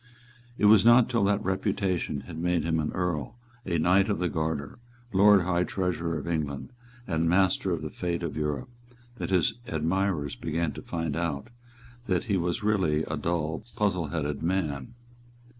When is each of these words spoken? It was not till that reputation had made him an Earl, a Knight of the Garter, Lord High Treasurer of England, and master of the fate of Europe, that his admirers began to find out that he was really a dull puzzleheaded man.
It 0.57 0.65
was 0.65 0.83
not 0.83 1.09
till 1.11 1.23
that 1.25 1.43
reputation 1.45 2.21
had 2.21 2.39
made 2.39 2.63
him 2.63 2.79
an 2.79 2.91
Earl, 2.91 3.35
a 3.67 3.77
Knight 3.77 4.09
of 4.09 4.17
the 4.17 4.29
Garter, 4.29 4.79
Lord 5.13 5.41
High 5.41 5.63
Treasurer 5.63 6.17
of 6.17 6.27
England, 6.27 6.73
and 7.05 7.29
master 7.29 7.69
of 7.71 7.83
the 7.83 7.91
fate 7.91 8.23
of 8.23 8.35
Europe, 8.35 8.71
that 9.19 9.29
his 9.29 9.53
admirers 9.67 10.33
began 10.35 10.71
to 10.71 10.81
find 10.81 11.15
out 11.15 11.49
that 12.07 12.23
he 12.23 12.35
was 12.37 12.63
really 12.63 13.03
a 13.03 13.15
dull 13.15 13.61
puzzleheaded 13.75 14.41
man. 14.41 14.95